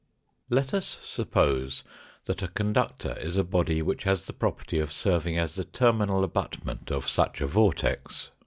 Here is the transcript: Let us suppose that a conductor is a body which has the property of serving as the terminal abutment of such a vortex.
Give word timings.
Let 0.49 0.73
us 0.73 0.97
suppose 1.03 1.83
that 2.25 2.41
a 2.41 2.47
conductor 2.47 3.15
is 3.19 3.37
a 3.37 3.43
body 3.43 3.83
which 3.83 4.01
has 4.05 4.23
the 4.25 4.33
property 4.33 4.79
of 4.79 4.91
serving 4.91 5.37
as 5.37 5.53
the 5.53 5.63
terminal 5.63 6.23
abutment 6.23 6.89
of 6.89 7.07
such 7.07 7.39
a 7.39 7.45
vortex. 7.45 8.31